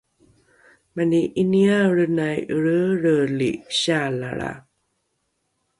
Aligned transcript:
mani 0.95 1.21
’iniaelrenai 1.41 2.39
elreelreeli 2.53 3.51
sialalra 3.79 4.51